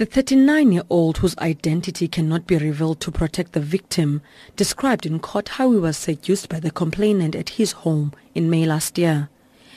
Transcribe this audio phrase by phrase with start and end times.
[0.00, 4.22] The 39-year-old whose identity cannot be revealed to protect the victim
[4.56, 8.64] described in court how he was seduced by the complainant at his home in May
[8.64, 9.28] last year.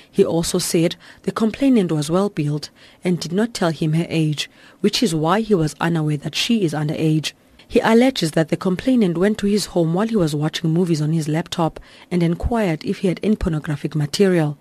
[0.09, 2.69] He also said the complainant was well built
[3.03, 4.49] and did not tell him her age,
[4.79, 7.33] which is why he was unaware that she is underage.
[7.67, 11.11] He alleges that the complainant went to his home while he was watching movies on
[11.11, 14.57] his laptop and inquired if he had any pornographic material.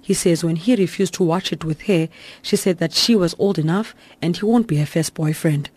[0.00, 2.08] He says when he refused to watch it with her,
[2.42, 5.70] she said that she was old enough and he won't be her first boyfriend.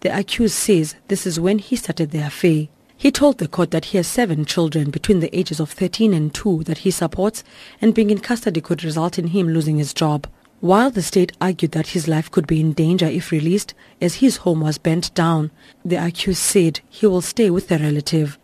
[0.00, 2.68] The accused says this is when he started the affair.
[2.96, 6.34] He told the court that he has seven children between the ages of 13 and
[6.34, 7.42] 2 that he supports
[7.80, 10.26] and being in custody could result in him losing his job.
[10.60, 14.38] While the state argued that his life could be in danger if released as his
[14.38, 15.50] home was burnt down,
[15.82, 18.38] the accused said he will stay with the relative.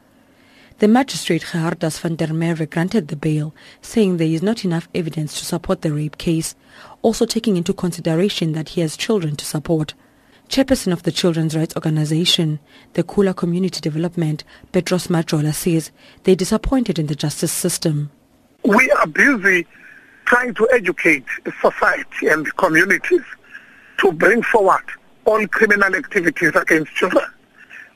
[0.78, 5.38] The magistrate Gerhardus van der Merwe granted the bail, saying there is not enough evidence
[5.38, 6.54] to support the rape case,
[7.00, 9.94] also taking into consideration that he has children to support.
[10.50, 12.58] Chairperson of the children's rights organization,
[12.92, 15.92] the Khula Community Development, Petros Majola says
[16.24, 18.10] they're disappointed in the justice system.
[18.62, 19.66] We are busy
[20.26, 21.24] trying to educate
[21.62, 23.22] society and communities
[24.00, 24.84] to bring forward
[25.24, 27.24] all criminal activities against children.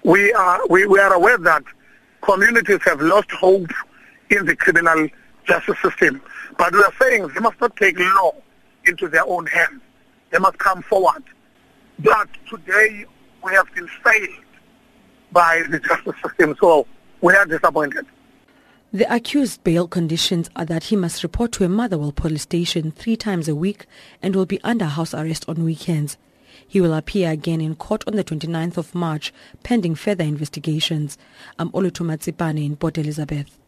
[0.03, 1.62] We are, we, we are aware that
[2.22, 3.70] communities have lost hope
[4.30, 5.08] in the criminal
[5.46, 6.22] justice system.
[6.58, 8.32] But we are saying they must not take law
[8.86, 9.80] into their own hands.
[10.30, 11.24] They must come forward.
[11.98, 13.04] But today
[13.44, 14.28] we have been failed
[15.32, 16.86] by the justice system, so
[17.20, 18.06] we are disappointed.
[18.92, 23.16] The accused bail conditions are that he must report to a Motherwell police station three
[23.16, 23.86] times a week
[24.20, 26.16] and will be under house arrest on weekends.
[26.66, 31.19] He will appear again in court on the 29th of March pending further investigations.
[31.58, 33.59] I'm Olutumatsipane in Port Elizabeth.